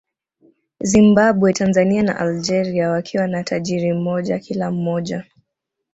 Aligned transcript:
Zimbambwe 0.79 1.53
Tanzania 1.53 2.03
na 2.03 2.17
Algeria 2.19 2.89
wakiwa 2.89 3.27
na 3.27 3.43
tajiri 3.43 3.93
mmoja 3.93 4.39
kila 4.39 4.71
mmoja 4.71 5.25